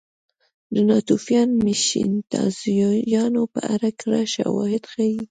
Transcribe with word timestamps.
د 0.73 0.75
ناتوفیان 0.89 1.49
مېشتځایونو 1.65 3.41
په 3.53 3.61
اړه 3.73 3.89
کره 3.99 4.21
شواهد 4.33 4.83
ښيي. 4.91 5.21